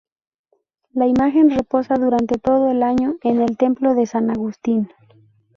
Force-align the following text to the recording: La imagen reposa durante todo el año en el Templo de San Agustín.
La 0.93 1.05
imagen 1.05 1.51
reposa 1.51 1.93
durante 1.93 2.39
todo 2.39 2.71
el 2.71 2.81
año 2.81 3.17
en 3.21 3.39
el 3.39 3.55
Templo 3.55 3.93
de 3.93 4.07
San 4.07 4.31
Agustín. 4.31 4.89